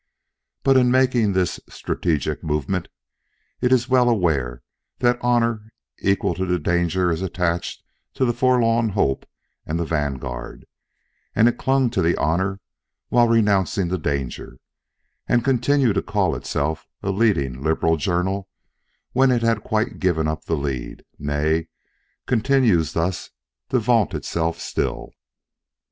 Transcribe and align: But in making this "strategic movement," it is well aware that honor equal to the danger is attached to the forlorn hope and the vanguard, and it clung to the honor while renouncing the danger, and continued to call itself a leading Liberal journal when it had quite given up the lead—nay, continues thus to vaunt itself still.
But 0.63 0.77
in 0.77 0.89
making 0.89 1.33
this 1.33 1.59
"strategic 1.69 2.43
movement," 2.43 2.87
it 3.61 3.71
is 3.71 3.87
well 3.87 4.09
aware 4.09 4.63
that 4.97 5.19
honor 5.21 5.71
equal 5.99 6.33
to 6.33 6.43
the 6.47 6.57
danger 6.57 7.11
is 7.11 7.21
attached 7.21 7.83
to 8.15 8.25
the 8.25 8.33
forlorn 8.33 8.89
hope 8.97 9.27
and 9.63 9.77
the 9.79 9.85
vanguard, 9.85 10.65
and 11.35 11.47
it 11.47 11.59
clung 11.59 11.91
to 11.91 12.01
the 12.01 12.17
honor 12.17 12.59
while 13.09 13.27
renouncing 13.27 13.89
the 13.89 13.99
danger, 13.99 14.57
and 15.27 15.43
continued 15.45 15.93
to 15.93 16.01
call 16.01 16.35
itself 16.35 16.87
a 17.03 17.11
leading 17.11 17.61
Liberal 17.61 17.95
journal 17.95 18.49
when 19.11 19.29
it 19.29 19.43
had 19.43 19.61
quite 19.63 19.99
given 19.99 20.27
up 20.27 20.45
the 20.45 20.57
lead—nay, 20.57 21.67
continues 22.25 22.93
thus 22.93 23.29
to 23.69 23.77
vaunt 23.77 24.15
itself 24.15 24.59
still. 24.59 25.11